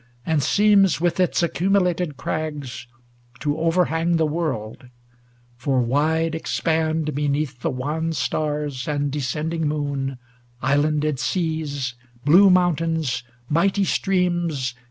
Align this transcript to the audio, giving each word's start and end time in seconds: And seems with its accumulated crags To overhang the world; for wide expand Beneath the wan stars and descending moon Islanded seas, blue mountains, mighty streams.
And 0.25 0.41
seems 0.41 0.99
with 0.99 1.19
its 1.19 1.43
accumulated 1.43 2.17
crags 2.17 2.87
To 3.41 3.59
overhang 3.59 4.15
the 4.17 4.25
world; 4.25 4.87
for 5.57 5.79
wide 5.79 6.33
expand 6.33 7.13
Beneath 7.13 7.59
the 7.59 7.69
wan 7.69 8.11
stars 8.13 8.87
and 8.87 9.11
descending 9.11 9.67
moon 9.67 10.17
Islanded 10.59 11.19
seas, 11.19 11.93
blue 12.25 12.49
mountains, 12.49 13.21
mighty 13.47 13.83
streams. 13.85 14.73